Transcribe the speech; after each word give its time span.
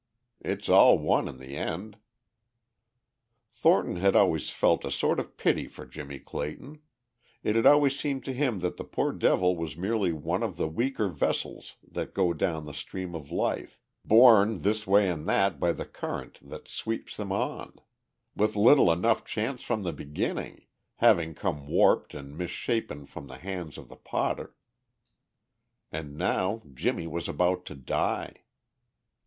It's 0.39 0.67
all 0.67 0.97
one 0.97 1.27
in 1.27 1.37
the 1.37 1.55
end." 1.55 1.99
Thornton 3.51 3.97
had 3.97 4.15
always 4.15 4.49
felt 4.49 4.83
a 4.83 4.89
sort 4.89 5.19
of 5.19 5.37
pity 5.37 5.67
for 5.67 5.85
Jimmie 5.85 6.17
Clayton; 6.17 6.81
it 7.43 7.55
had 7.55 7.67
always 7.67 7.99
seemed 7.99 8.23
to 8.25 8.33
him 8.33 8.61
that 8.61 8.77
the 8.77 8.83
poor 8.83 9.11
devil 9.13 9.55
was 9.55 9.77
merely 9.77 10.11
one 10.11 10.41
of 10.41 10.57
the 10.57 10.67
weaker 10.67 11.07
vessels 11.07 11.75
that 11.87 12.15
go 12.15 12.33
down 12.33 12.65
the 12.65 12.73
stream 12.73 13.13
of 13.13 13.29
life, 13.29 13.79
borne 14.03 14.61
this 14.61 14.87
way 14.87 15.07
and 15.07 15.27
that 15.29 15.59
by 15.59 15.71
the 15.71 15.85
current 15.85 16.39
that 16.41 16.67
sweeps 16.67 17.15
them 17.15 17.31
on, 17.31 17.75
with 18.35 18.55
little 18.55 18.91
enough 18.91 19.23
chance 19.23 19.61
from 19.61 19.83
the 19.83 19.93
beginning, 19.93 20.65
having 20.95 21.35
come 21.35 21.67
warped 21.67 22.15
and 22.15 22.35
misshapen 22.35 23.05
from 23.05 23.27
the 23.27 23.37
hands 23.37 23.77
of 23.77 23.87
the 23.87 23.95
potter. 23.97 24.55
And 25.91 26.17
now 26.17 26.63
Jimmie 26.73 27.05
was 27.05 27.27
about 27.29 27.65
to 27.65 27.75
die. 27.75 28.45